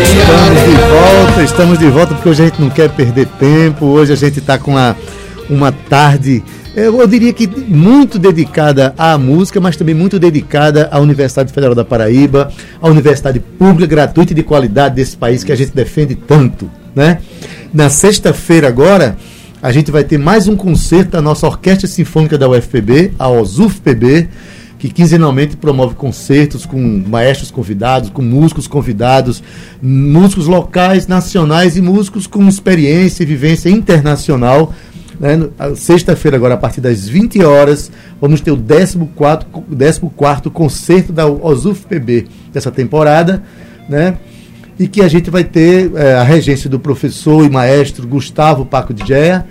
[0.00, 3.86] Estamos de volta, estamos de volta porque hoje a gente não quer perder tempo.
[3.86, 4.96] Hoje a gente está com uma,
[5.50, 6.42] uma tarde,
[6.74, 11.84] eu diria que muito dedicada à música, mas também muito dedicada à Universidade Federal da
[11.84, 12.50] Paraíba,
[12.80, 16.70] à universidade pública, gratuita e de qualidade desse país que a gente defende tanto.
[16.94, 17.18] Né?
[17.74, 19.16] Na sexta-feira agora,
[19.62, 24.28] a gente vai ter mais um concerto da nossa Orquestra Sinfônica da UFPB, a OSUFPB
[24.82, 29.40] que quinzenalmente promove concertos com maestros convidados, com músicos convidados,
[29.80, 34.74] músicos locais, nacionais e músicos com experiência e vivência internacional.
[35.20, 35.38] Né?
[35.76, 38.98] Sexta-feira, agora, a partir das 20 horas, vamos ter o 14,
[40.18, 43.40] 14 concerto da OSUFPB dessa temporada,
[43.88, 44.16] né?
[44.80, 48.92] E que a gente vai ter é, a regência do professor e maestro Gustavo Paco
[48.92, 49.46] de Gea,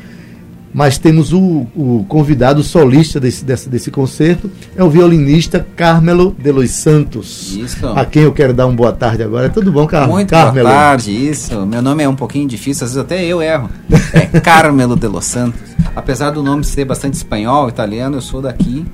[0.74, 6.52] mas temos o, o convidado solista desse, desse, desse concerto, é o violinista Carmelo de
[6.52, 7.56] Los Santos.
[7.56, 7.88] Isso.
[7.88, 9.50] A quem eu quero dar uma boa tarde agora.
[9.50, 10.68] Tudo bom, Car Muito Carmelo?
[10.68, 11.66] boa tarde, isso.
[11.66, 13.70] Meu nome é um pouquinho difícil, às vezes até eu erro.
[14.14, 15.60] É Carmelo de Los Santos.
[15.96, 18.86] Apesar do nome ser bastante espanhol, italiano, eu sou daqui.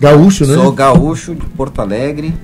[0.00, 0.54] Gaúcho, né?
[0.54, 2.34] Sou gaúcho de Porto Alegre.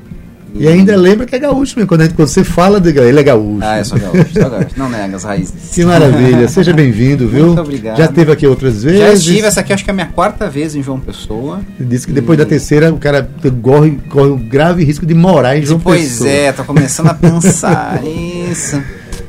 [0.55, 1.89] E ainda lembra que é gaúcho mesmo.
[1.89, 3.59] Quando, gente, quando você fala de ele é gaúcho.
[3.63, 4.69] Ah, eu sou gaúcho, sou gaúcho.
[4.77, 5.55] Não nega as raízes.
[5.73, 6.47] Que maravilha.
[6.49, 7.47] Seja bem-vindo, viu?
[7.47, 7.97] Muito obrigado.
[7.97, 9.01] Já esteve aqui outras vezes?
[9.01, 9.47] Já estive.
[9.47, 11.61] Essa aqui acho que é a minha quarta vez em João Pessoa.
[11.79, 12.43] Você disse que depois e...
[12.43, 13.29] da terceira o cara
[13.63, 16.31] corre, corre um grave risco de morar em João pois Pessoa.
[16.31, 18.03] Pois é, tô começando a pensar
[18.51, 18.81] isso.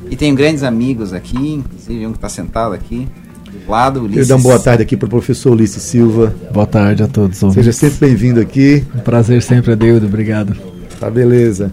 [0.09, 3.07] E tenho grandes amigos aqui, inclusive um que está sentado aqui.
[3.51, 4.29] do Lado, Ulisses.
[4.29, 6.35] Eu dou uma boa tarde aqui para o professor Ulisses Silva.
[6.53, 7.37] Boa tarde a todos.
[7.37, 8.85] Seja sempre bem-vindo aqui.
[8.93, 10.05] Um prazer sempre, Adeudo.
[10.05, 10.72] Obrigado.
[11.03, 11.69] Tá, beleza.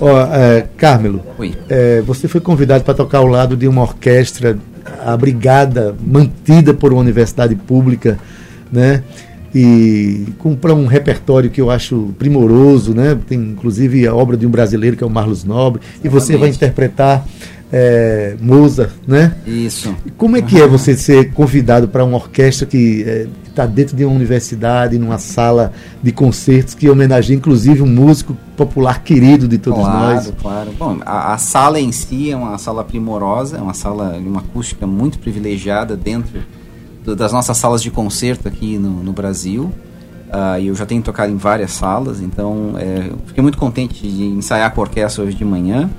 [0.00, 1.20] Ó, é, Carmelo,
[1.68, 4.56] é, você foi convidado para tocar ao lado de uma orquestra
[5.04, 8.16] abrigada, mantida por uma universidade pública,
[8.70, 9.02] né?
[9.52, 10.26] E
[10.60, 13.18] para um repertório que eu acho primoroso, né?
[13.26, 16.50] Tem inclusive a obra de um brasileiro que é o Marlos Nobre, e você vai
[16.50, 17.26] interpretar
[17.76, 19.34] é, Mozart, né?
[19.44, 19.92] Isso.
[20.16, 24.04] Como é que é você ser convidado para uma orquestra que está é, dentro de
[24.04, 29.80] uma universidade, numa sala de concertos que homenageia inclusive um músico popular querido de todos
[29.80, 30.32] claro, nós?
[30.40, 34.28] Claro, Bom, a, a, sala em si é uma sala primorosa, é uma sala de
[34.28, 36.42] uma acústica muito privilegiada dentro
[37.04, 39.72] do, das nossas salas de concerto aqui no, no Brasil.
[40.28, 44.24] Uh, e eu já tenho tocado em várias salas, então é, fiquei muito contente de
[44.24, 45.90] ensaiar com a orquestra hoje de manhã.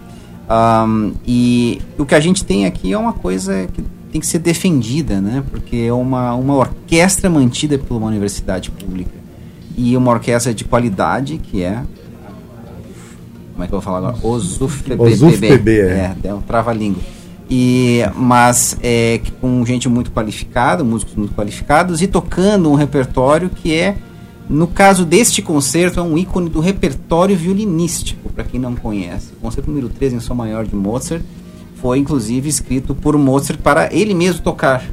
[0.50, 4.40] Um, e o que a gente tem aqui é uma coisa que tem que ser
[4.40, 5.44] defendida, né?
[5.52, 9.12] Porque é uma, uma orquestra mantida por uma universidade pública.
[9.78, 11.84] E uma orquestra de qualidade, que é.
[13.54, 14.18] Como é que eu vou falar agora?
[14.22, 15.02] OSUFPB.
[15.02, 15.84] OSUFPB, é.
[15.84, 16.16] é.
[16.28, 17.02] É, um trava-língua.
[17.50, 23.74] E, mas é, com gente muito qualificada, músicos muito qualificados, e tocando um repertório que
[23.74, 23.98] é
[24.50, 29.34] no caso deste concerto, é um ícone do repertório violinístico, para quem não conhece.
[29.34, 31.24] O concerto número 3 em Sol Maior de Mozart
[31.76, 34.84] foi inclusive escrito por Mozart para ele mesmo tocar.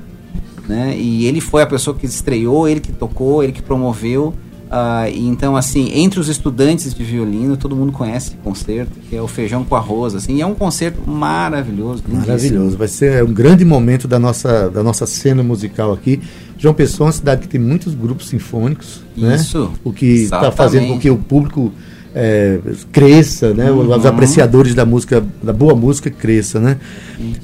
[0.67, 0.97] Né?
[0.97, 4.35] E ele foi a pessoa que estreou, ele que tocou, ele que promoveu.
[4.72, 9.21] Uh, então, assim, entre os estudantes de violino, todo mundo conhece esse concerto, que é
[9.21, 10.15] o Feijão com Arroz.
[10.15, 12.03] Assim, e é um concerto maravilhoso.
[12.09, 12.78] Maravilhoso.
[12.78, 16.22] Vai ser um grande momento da nossa, da nossa cena musical aqui.
[16.56, 19.69] João Pessoa é uma cidade que tem muitos grupos sinfônicos, Isso, né?
[19.84, 21.71] O que está fazendo com que o público
[22.15, 22.59] é,
[22.91, 23.71] cresça, né?
[23.71, 23.97] Uhum.
[23.97, 26.78] Os apreciadores da música, da boa música cresça, né?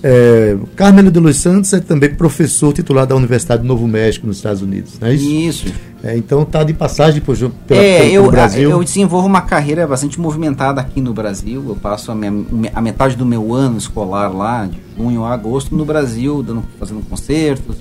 [0.03, 4.37] É, Carmelo de Los Santos é também professor titular da Universidade do Novo México nos
[4.37, 5.31] Estados Unidos, não é isso?
[5.69, 5.75] Isso.
[6.03, 7.37] É, então está de passagem por,
[7.67, 8.71] pela, é, pelo, eu, Brasil.
[8.71, 11.65] Eu desenvolvo uma carreira bastante movimentada aqui no Brasil.
[11.69, 15.75] Eu passo a, minha, a metade do meu ano escolar lá, de junho a agosto,
[15.75, 17.77] no Brasil, dando, fazendo concertos,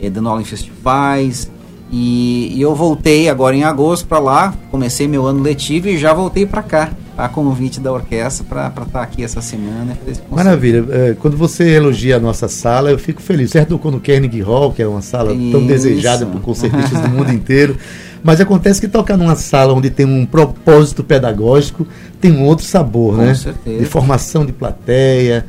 [0.00, 1.50] é, dando aula em festivais.
[1.90, 6.12] E, e, eu voltei agora em agosto para lá, comecei meu ano letivo e já
[6.12, 9.96] voltei para cá, a convite da orquestra, para estar tá aqui essa semana.
[10.28, 10.84] Maravilha.
[10.90, 13.52] É, quando você elogia a nossa sala, eu fico feliz.
[13.52, 15.52] Certo, quando Carnegie Hall, que é uma sala Isso.
[15.52, 17.76] tão desejada por concertistas do mundo inteiro.
[18.22, 21.86] Mas acontece que tocar numa sala onde tem um propósito pedagógico
[22.20, 23.34] tem um outro sabor, Com né?
[23.34, 23.78] Certeza.
[23.78, 25.46] De formação de plateia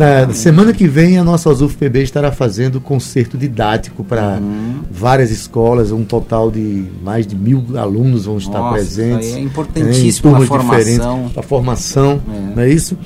[0.00, 4.80] na semana que vem, a nossa PB estará fazendo concerto didático para uhum.
[4.90, 9.34] várias escolas, um total de mais de mil alunos vão estar nossa, presentes.
[9.34, 11.30] é importantíssimo para a formação.
[11.36, 12.56] A formação, é.
[12.56, 12.96] não é isso?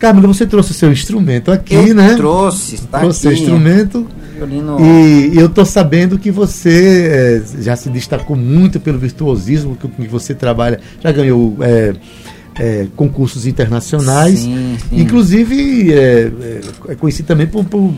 [0.00, 2.14] Camila, você trouxe o seu instrumento aqui, eu né?
[2.16, 3.40] Trouxe, está trouxe seu aqui.
[3.40, 4.06] instrumento.
[4.34, 4.78] Violino.
[4.80, 10.08] E eu tô sabendo que você é, já se destacou muito pelo virtuosismo com que
[10.08, 10.80] você trabalha.
[11.00, 11.94] Já ganhou é,
[12.58, 14.40] é, concursos internacionais.
[14.40, 15.00] Sim, sim.
[15.00, 17.92] Inclusive, é, é, é conhecido também por, por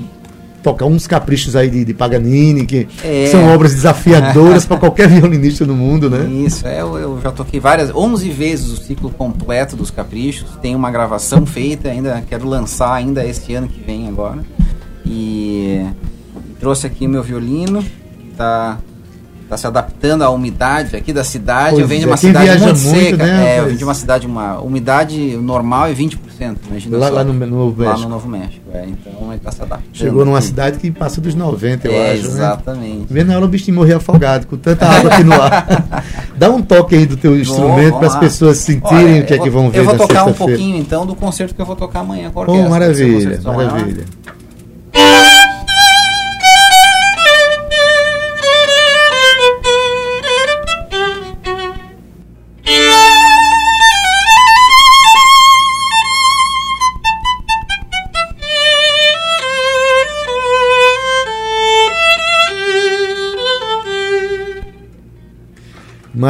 [0.62, 3.28] tocar uns caprichos aí de, de Paganini, que É.
[3.30, 6.28] são obras desafiadoras para qualquer violinista no mundo, né?
[6.44, 10.46] Isso, é, eu, eu já toquei várias, 11 vezes o ciclo completo dos Caprichos.
[10.60, 14.42] Tem uma gravação feita, ainda quero lançar ainda este ano que vem agora.
[15.06, 15.84] E
[16.58, 18.78] trouxe aqui meu violino, que tá,
[19.50, 21.70] tá se adaptando à umidade aqui da cidade.
[21.70, 23.17] Pois eu venho de é, uma cidade muito, muito, seca.
[23.17, 26.17] né, é, eu venho de uma cidade, uma umidade normal é 20%.
[26.70, 27.14] Imagina Lá, só.
[27.14, 28.08] lá no, no Novo Lá México.
[28.08, 28.87] no Novo México, é.
[28.87, 29.91] Então ele tá se adaptando.
[29.93, 30.47] Chegou numa aqui.
[30.47, 32.29] cidade que passa dos 90, eu acho, né?
[32.29, 33.06] Exatamente.
[33.11, 36.05] Vendo ela, o bichinho morrer afogado, com tanta água aqui no ar.
[36.38, 38.20] Dá um toque aí do teu instrumento para as lá.
[38.20, 40.76] pessoas sentirem Olha, o que é que vão ver Eu vou na tocar um pouquinho
[40.79, 42.67] então do concerto que eu vou tocar amanhã com a Oh, orquestra.
[42.69, 45.30] Um maravilha, Maior.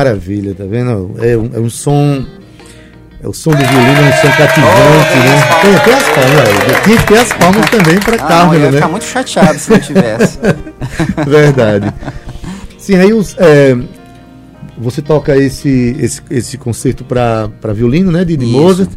[0.00, 0.54] Maravilha.
[0.54, 1.14] Tá vendo?
[1.18, 2.24] É um, é um som.
[3.22, 5.60] É o som do violino, é um som cativante, Oh, né?
[5.60, 6.80] Tem até as palmas, né?
[6.84, 8.72] tinha que ter as palmas também para Ah, não, eu Carmen, ia né?
[8.72, 10.38] ficar muito chateado se não tivesse.
[11.28, 11.92] Verdade.
[12.78, 13.76] Sim, aí os, é,
[14.78, 18.24] você toca esse, esse, esse concerto para violino, né?
[18.24, 18.46] De, de.
[18.46, 18.88] Mozart.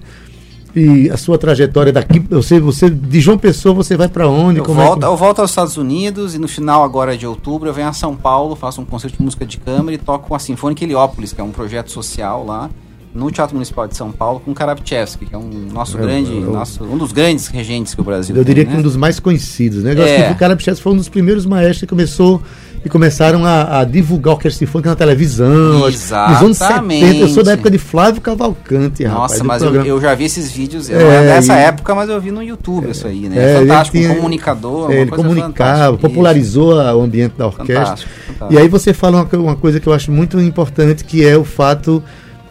[0.75, 4.57] E a sua trajetória daqui, você, você de João Pessoa, você vai para onde?
[4.59, 7.69] Eu é volto, que- eu volto aos Estados Unidos e no final agora de outubro
[7.69, 10.35] eu venho a São Paulo, faço um concerto de música de câmara e toco com
[10.35, 12.69] a Sinfônica Heliópolis, que é um projeto social lá
[13.13, 16.51] no Teatro Municipal de São Paulo com Karapchevsky, que é um nosso É, grande, eu-
[16.51, 18.71] nosso, um dos grandes regentes que o Brasil Eu tem, diria né?
[18.75, 19.93] que um dos mais conhecidos, né?
[19.95, 20.23] Eu acho É.
[20.27, 22.41] que o cara Pichets foi um dos primeiros maestros que começou
[22.83, 25.47] e começaram a, a divulgar o orquestra sinfônica na televisão.
[25.85, 29.21] anos 70, eu sou da época de Flávio Cavalcante, rapaz.
[29.31, 31.63] Nossa, do mas eu, eu já vi esses vídeos, eu É, não é dessa e-
[31.63, 33.37] época, mas eu vi no YouTube isso aí, né?
[33.37, 36.09] É, É, ele fantástico, tinha- um comunicador, É, ele coisa comunicava, fantástica.
[36.09, 37.75] popularizou o ambiente da orquestra.
[37.85, 38.53] Fantástico, fantástico.
[38.53, 41.43] E aí você fala uma, uma coisa que eu acho muito importante, que é o
[41.45, 42.03] fato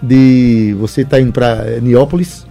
[0.02, 2.46] de você estar indo para Niópolis,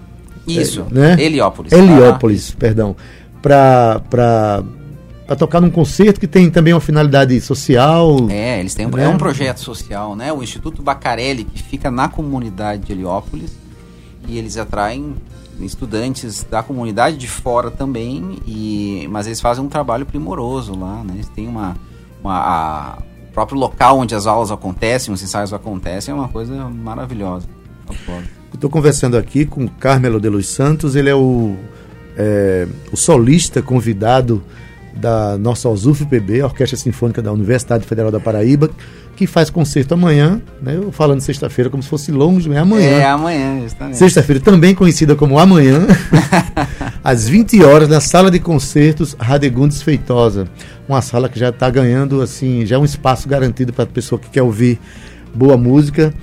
[0.48, 1.16] Isso, né?
[1.22, 1.72] Heliópolis.
[1.72, 2.96] Heliópolis, perdão,
[3.42, 4.64] para
[5.38, 8.28] tocar num concerto que tem também uma finalidade social.
[8.30, 9.04] Ah, É, eles têm um, Né?
[9.04, 10.32] é um projeto social, né?
[10.34, 13.52] O Instituto Bacarelli, que fica na comunidade de Heliópolis,
[14.28, 15.16] e eles atraem
[15.60, 21.14] estudantes da comunidade de fora também, e, mas eles fazem um trabalho primoroso lá, né?
[21.16, 21.76] Eles têm uma...
[22.24, 22.98] uma a-
[23.32, 27.48] o próprio local onde as aulas acontecem, os ensaios acontecem, é uma coisa maravilhosa.
[28.54, 31.56] Estou conversando aqui com Carmelo de Los Santos, ele é o,
[32.18, 34.44] é, o solista convidado
[34.96, 38.70] da nossa OSUF-PB, a Orquestra Sinfônica da Universidade Federal da Paraíba,
[39.16, 40.76] que faz concerto amanhã, né?
[40.76, 42.90] Eu falando sexta-feira como se fosse longe, mas é amanhã.
[42.90, 43.98] É, amanhã, justamente.
[43.98, 45.86] Sexta-feira, também conhecida como amanhã,
[47.04, 50.48] às 20 horas, na sala de concertos Radegundes Feitosa.
[50.88, 54.20] Uma sala que já está ganhando, assim, já é um espaço garantido para a pessoa
[54.20, 54.80] que quer ouvir
[55.34, 56.14] boa música.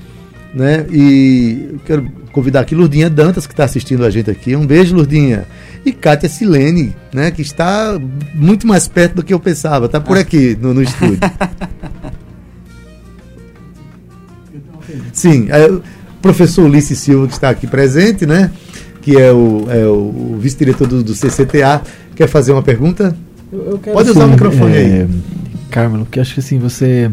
[0.52, 0.86] Né?
[0.90, 4.54] E eu quero convidar aqui Lurdinha Dantas, que está assistindo a gente aqui.
[4.54, 5.44] Um beijo, Lurdinha.
[5.84, 7.30] E Kátia Silene, né?
[7.32, 7.98] que está
[8.32, 9.86] muito mais perto do que eu pensava.
[9.86, 11.18] Está por aqui no, no estúdio.
[15.12, 15.82] Sim, é, o
[16.22, 18.50] professor Ulisses Silva, que está aqui presente, né?
[19.02, 21.82] Que é o, é o vice-diretor do, do CCTA,
[22.14, 23.16] quer fazer uma pergunta?
[23.52, 25.08] Eu- eu Pode usar assim, o microfone é, aí.
[25.70, 27.10] Carmelo, que acho que assim, você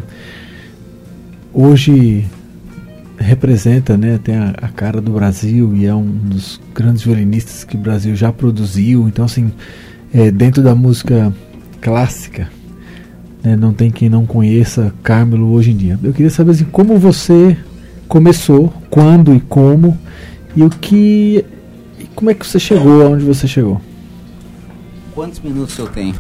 [1.53, 2.25] hoje
[3.17, 7.75] representa, né, tem a, a cara do Brasil e é um dos grandes violinistas que
[7.75, 9.07] o Brasil já produziu.
[9.07, 9.51] Então, assim,
[10.13, 11.33] é, dentro da música
[11.81, 12.49] clássica,
[13.43, 15.99] né, não tem quem não conheça Carmelo hoje em dia.
[16.03, 17.57] Eu queria saber assim, como você
[18.07, 19.97] começou, quando e como,
[20.55, 21.45] e o que.
[21.99, 23.81] E como é que você chegou aonde você chegou?
[25.13, 26.13] Quantos minutos eu tenho?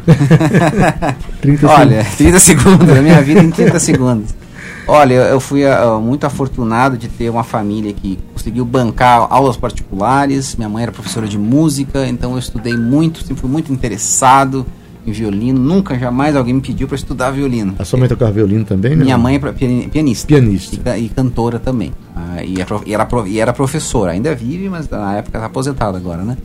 [1.41, 4.44] 30 Olha, 30 segundos, a minha vida em 30 segundos.
[4.87, 10.55] Olha, eu fui ah, muito afortunado de ter uma família que conseguiu bancar aulas particulares.
[10.55, 14.65] Minha mãe era professora de música, então eu estudei muito, sempre fui muito interessado
[15.05, 15.59] em violino.
[15.59, 17.75] Nunca, jamais alguém me pediu para estudar violino.
[17.79, 19.03] A sua mãe tocava violino também, né?
[19.03, 20.27] Minha mãe é pianista.
[20.27, 20.97] Pianista.
[20.97, 21.91] E, e cantora também.
[22.15, 24.11] Ah, e, é e era, e era professora.
[24.11, 26.37] Ainda vive, mas na época está aposentada agora, né?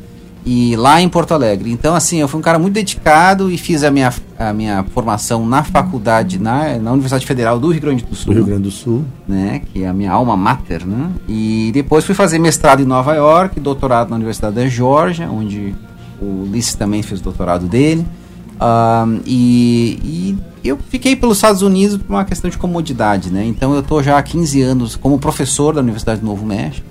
[0.44, 1.70] E lá em Porto Alegre.
[1.70, 5.46] Então, assim, eu fui um cara muito dedicado e fiz a minha, a minha formação
[5.46, 8.32] na faculdade, na, na Universidade Federal do Rio Grande do Sul.
[8.32, 9.04] Do Rio Grande do Sul.
[9.28, 11.10] Né, que é a minha alma mater, né?
[11.28, 15.74] E depois fui fazer mestrado em Nova York, doutorado na Universidade da Georgia, onde
[16.20, 18.06] o Ulisses também fez o doutorado dele.
[18.60, 23.44] Um, e, e, eu fiquei pelos Estados Unidos por uma questão de comodidade, né?
[23.44, 26.89] Então eu estou já há 15 anos como professor da Universidade do Novo México.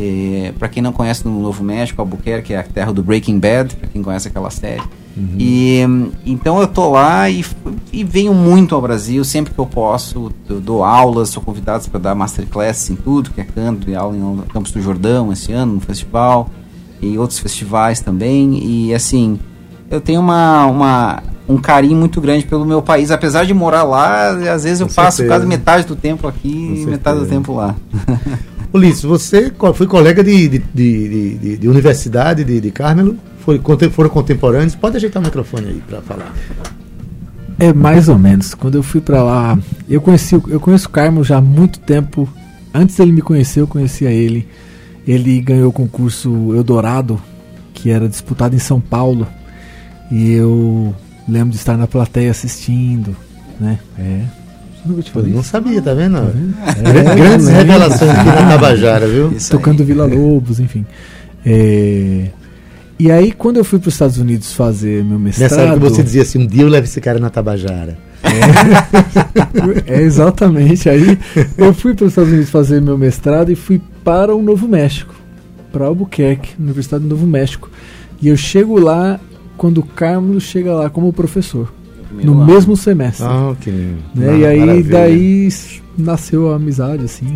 [0.00, 3.74] É, para quem não conhece no Novo México, Albuquerque é a terra do Breaking Bad,
[3.74, 4.82] para quem conhece aquela série.
[5.16, 5.34] Uhum.
[5.36, 5.80] E
[6.24, 7.44] então eu tô lá e,
[7.92, 10.30] e, venho muito ao Brasil sempre que eu posso.
[10.48, 14.16] Eu dou aulas, sou convidado para dar masterclass em tudo que é canto, e aula
[14.16, 16.48] em Campos do Jordão esse ano no festival
[17.02, 18.64] e outros festivais também.
[18.64, 19.40] E assim,
[19.90, 24.28] eu tenho uma, uma um carinho muito grande pelo meu país, apesar de morar lá,
[24.52, 25.34] às vezes eu Com passo certeza.
[25.34, 27.74] quase metade do tempo aqui e metade do tempo lá.
[28.72, 33.16] Ulisses, você foi colega de, de, de, de, de universidade de, de Carmelo?
[33.40, 33.60] Foi,
[33.90, 34.74] foram contemporâneos?
[34.74, 36.34] Pode ajeitar o microfone aí para falar.
[37.58, 38.54] É mais ou menos.
[38.54, 39.58] Quando eu fui para lá,
[39.88, 42.28] eu conheci, eu conheço o Carmelo já há muito tempo.
[42.74, 44.46] Antes dele me conhecer, eu conhecia ele.
[45.06, 47.20] Ele ganhou o concurso Eldorado,
[47.72, 49.26] que era disputado em São Paulo.
[50.10, 50.94] E eu
[51.26, 53.16] lembro de estar na plateia assistindo,
[53.58, 53.78] né?
[53.98, 54.22] É,
[54.88, 55.32] Nunca te falei.
[55.32, 56.16] Não sabia, tá vendo?
[56.16, 56.98] Tá vendo?
[56.98, 59.32] É, grandes revelações aqui na Tabajara, viu?
[59.32, 59.84] Isso Tocando.
[59.84, 60.86] Vila Lobos, enfim.
[61.44, 62.28] É...
[62.98, 65.50] E aí, quando eu fui para os Estados Unidos fazer meu mestrado.
[65.50, 67.98] Nessa época você dizia assim: um dia eu levo esse cara na Tabajara.
[69.86, 70.88] É, é exatamente.
[70.88, 71.18] Aí
[71.56, 75.14] eu fui para os Estados Unidos fazer meu mestrado e fui para o Novo México,
[75.70, 77.70] para Albuquerque, Universidade do Novo México.
[78.20, 79.20] E eu chego lá
[79.56, 81.77] quando o Carlos chega lá como professor
[82.12, 82.46] no ano.
[82.46, 83.24] mesmo semestre.
[83.26, 83.98] Ah, que lindo.
[84.14, 84.30] Né?
[84.30, 84.90] Ah, e aí maravilha.
[84.90, 85.48] daí
[85.96, 87.26] nasceu a amizade, assim.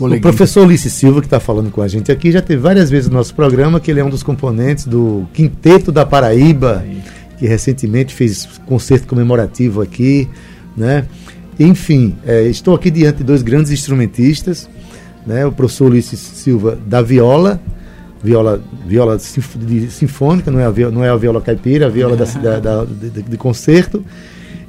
[0.00, 2.90] Um o professor Ulisses Silva, que está falando com a gente aqui, já teve várias
[2.90, 7.00] vezes no nosso programa, que ele é um dos componentes do Quinteto da Paraíba, aí.
[7.38, 10.28] que recentemente fez concerto comemorativo aqui,
[10.76, 11.06] né?
[11.58, 14.68] Enfim, é, estou aqui diante de dois grandes instrumentistas,
[15.26, 15.46] né?
[15.46, 17.60] O professor Ulisses Silva da viola,
[18.22, 22.24] viola, viola sinfônica, não é, a viola, não é a viola caipira, a viola da,
[22.24, 24.04] da, da de, de, concerto.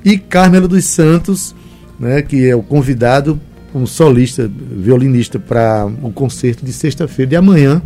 [0.03, 1.55] E Carmelo dos Santos,
[1.99, 3.39] né, que é o convidado
[3.71, 7.81] como solista, violinista para o concerto de sexta-feira de amanhã,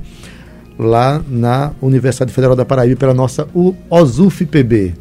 [0.78, 3.48] lá na Universidade Federal da Paraíba, pela nossa
[3.90, 4.94] OSUF-PB.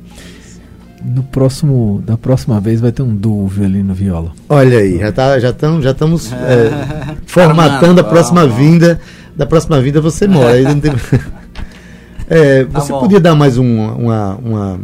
[1.03, 4.33] No próximo, da próxima vez vai ter um duo violino viola.
[4.49, 9.01] Olha aí, já, tá, já, tam, já estamos é, formatando a próxima vinda
[9.35, 10.53] da próxima vida você mora.
[10.53, 10.93] Aí não tem...
[12.29, 14.81] é, tá você podia dar mais um, uma, uma,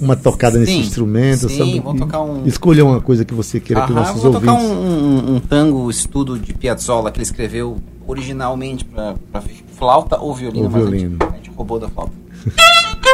[0.00, 1.48] uma tocada sim, nesse instrumento?
[1.48, 1.80] Sim, sabe?
[1.80, 2.46] vou tocar um...
[2.46, 4.54] Escolha uma coisa que você queira que nossos vou ouvintes...
[4.56, 9.16] tocar um, um, um, tango estudo de Piazzolla que ele escreveu originalmente para
[9.76, 11.16] flauta ou violino, ou violino.
[11.18, 12.12] mas a gente, a gente roubou da flauta.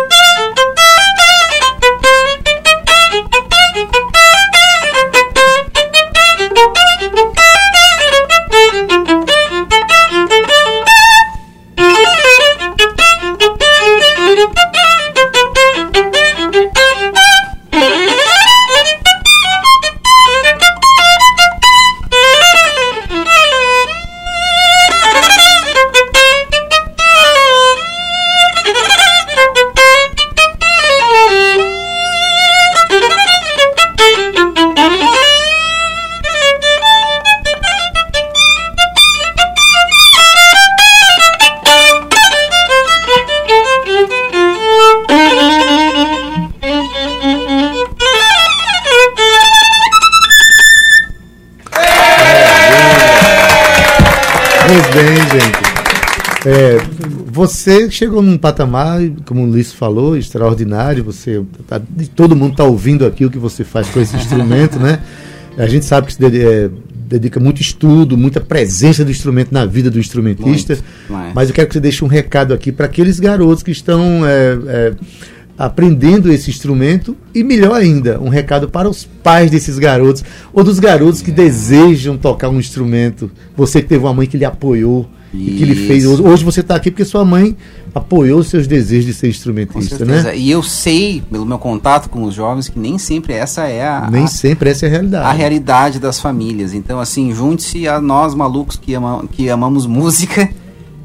[57.46, 61.04] você chegou num patamar, como o Luiz falou, extraordinário.
[61.04, 61.80] Você tá,
[62.14, 65.00] todo mundo está ouvindo aqui o que você faz com esse instrumento, né?
[65.56, 69.90] A gente sabe que se é, dedica muito estudo, muita presença do instrumento na vida
[69.90, 70.76] do instrumentista.
[71.08, 74.26] Muito, mas eu quero que você deixe um recado aqui para aqueles garotos que estão
[74.26, 74.94] é, é,
[75.56, 80.22] aprendendo esse instrumento e melhor ainda, um recado para os pais desses garotos
[80.52, 81.34] ou dos garotos que é.
[81.34, 83.30] desejam tocar um instrumento.
[83.56, 86.04] Você que teve uma mãe que lhe apoiou que ele fez.
[86.04, 87.56] Hoje você está aqui porque sua mãe
[87.94, 90.36] apoiou os seus desejos de ser instrumentista, né?
[90.36, 94.10] E eu sei, pelo meu contato com os jovens, que nem sempre essa é a.
[94.10, 95.26] Nem a, sempre essa é a realidade.
[95.26, 96.74] A realidade das famílias.
[96.74, 100.48] Então, assim, junte-se a nós malucos que, ama, que amamos música,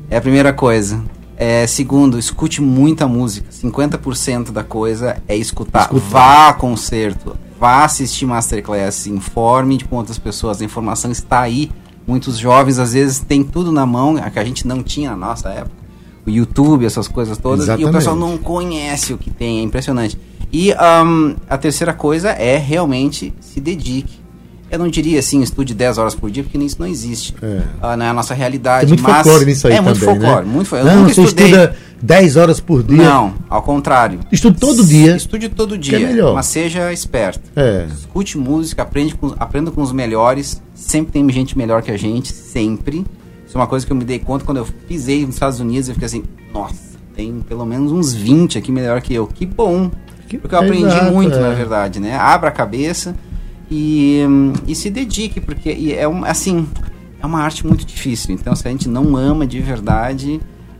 [0.09, 1.01] é a primeira coisa.
[1.37, 3.49] É, segundo, escute muita música.
[3.51, 5.83] 50% da coisa é escutar.
[5.83, 6.07] escutar.
[6.07, 10.61] Vá a concerto, vá assistir masterclass, informe de quantas pessoas.
[10.61, 11.71] A informação está aí
[12.07, 15.49] Muitos jovens às vezes têm tudo na mão, que a gente não tinha na nossa
[15.49, 15.81] época.
[16.25, 17.93] o YouTube, essas coisas todas, e o Exatamente.
[17.93, 20.17] pessoal não conhece o que tem, é impressionante.
[20.53, 24.20] E ahm, a terceira coisa é realmente se dedique.
[24.71, 27.35] Eu não diria assim, estude 10 horas por dia, porque isso não existe.
[27.41, 27.61] É.
[27.81, 28.87] Ah, não é a nossa realidade.
[28.87, 30.51] Tem muito mas folclore nisso aí é muito também, folclore, né?
[30.53, 30.89] muito folclore.
[30.89, 31.45] Eu Não, nunca você estudei.
[31.47, 32.97] estuda 10 horas por dia.
[32.97, 34.19] Não, ao contrário.
[34.31, 35.15] Estudo todo dia.
[35.17, 36.33] Estude todo é dia, melhor.
[36.33, 37.41] mas seja esperto.
[37.53, 37.85] É.
[37.93, 40.61] Escute música, aprende com, aprenda com os melhores.
[40.73, 43.05] Sempre tem gente melhor que a gente, sempre.
[43.45, 45.89] Isso é uma coisa que eu me dei conta quando eu pisei nos Estados Unidos.
[45.89, 46.23] Eu fiquei assim,
[46.53, 46.75] nossa,
[47.13, 49.27] tem pelo menos uns 20 aqui melhor que eu.
[49.27, 49.91] Que bom.
[50.29, 51.39] Que- Porque eu aprendi Exato, muito, é.
[51.41, 52.15] na verdade, né?
[52.15, 53.13] Abra a cabeça
[53.71, 54.19] e,
[54.67, 56.67] e se dedique, porque é um, assim,
[57.21, 58.35] é uma arte muito difícil.
[58.35, 60.39] Então, se a gente não ama de verdade,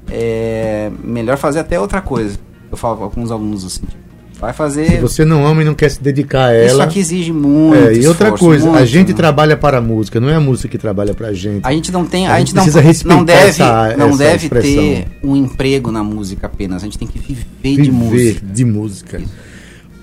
[0.09, 2.37] é melhor fazer até outra coisa.
[2.69, 4.01] Eu falo com alguns alunos assim, tipo,
[4.39, 5.01] vai Se fazer.
[5.01, 6.83] você não ama e não quer se dedicar a Isso ela.
[6.85, 7.75] aqui exige muito.
[7.75, 9.13] É, e outra esforço, coisa, a muito, gente né?
[9.13, 11.65] trabalha para a música, não é a música que trabalha para a gente.
[11.65, 14.09] A gente não tem, A a, gente gente não, precisa respeitar não deve, essa- não
[14.09, 14.73] essa deve expressão.
[14.83, 16.81] ter um emprego na música apenas.
[16.81, 18.45] A gente tem que viver, Viver de música.
[18.45, 19.21] de música.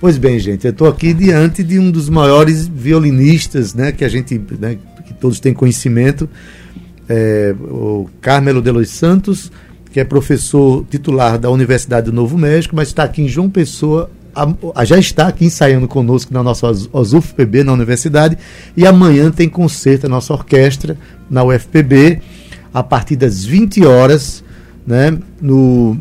[0.00, 4.08] Pois bem, gente, eu estou aqui diante de um dos maiores violinistas, né, que a
[4.08, 6.28] gente, né, que todos têm conhecimento,
[7.08, 9.50] é, o Carmelo de Los Santos,
[9.90, 14.08] que é professor titular da Universidade do Novo México, mas está aqui em João Pessoa,
[14.34, 18.38] a- a- já está aqui ensaiando conosco na nossa OSUFPB na universidade,
[18.76, 20.96] e amanhã tem concerto da nossa orquestra
[21.28, 22.20] na UFPB,
[22.72, 24.44] a partir das 20 horas,
[24.86, 25.98] né, no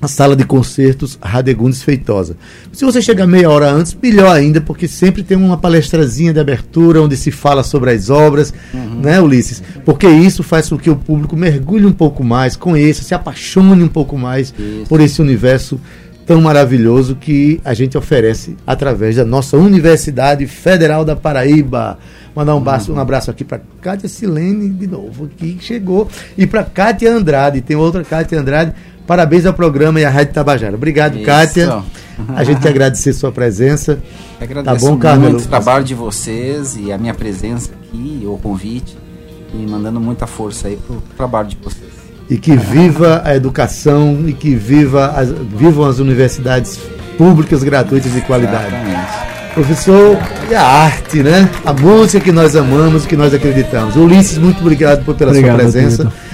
[0.00, 2.36] a sala de concertos Radegundes Feitosa.
[2.72, 7.02] Se você chegar meia hora antes, melhor ainda, porque sempre tem uma palestrazinha de abertura
[7.02, 8.54] onde se fala sobre as obras,
[9.02, 9.62] né, Ulisses?
[9.84, 13.88] Porque isso faz com que o público mergulhe um pouco mais, conheça, se apaixone um
[13.88, 14.86] pouco mais Isso.
[14.88, 15.80] por esse universo
[16.28, 21.98] tão maravilhoso que a gente oferece através da nossa Universidade Federal da Paraíba.
[22.36, 26.62] Mandar um abraço, um abraço aqui para Kátia Silene, de novo, que chegou, e para
[26.62, 28.74] Kátia Andrade, tem outra Kátia Andrade.
[29.08, 30.74] Parabéns ao programa e à Rádio Tabajara.
[30.76, 31.24] Obrigado, Isso.
[31.24, 31.82] Kátia.
[32.36, 33.92] A gente quer agradecer sua presença.
[34.38, 35.32] Eu Agradeço Tá bom, Carmelo?
[35.32, 38.98] muito o trabalho de vocês e a minha presença aqui, o convite,
[39.54, 41.88] e mandando muita força aí pro trabalho de vocês.
[42.28, 46.78] E que viva a educação e que viva as, vivam as universidades
[47.16, 48.66] públicas, gratuitas de qualidade.
[48.66, 49.54] Exatamente.
[49.54, 50.18] Professor,
[50.50, 51.48] e a arte, né?
[51.64, 53.96] A música que nós amamos, que nós acreditamos.
[53.96, 55.96] Ulisses, muito obrigado por, pela Obrigado, sua presença.
[56.04, 56.27] querido.